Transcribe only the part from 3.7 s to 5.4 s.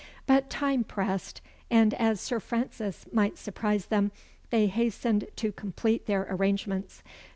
them, they hastened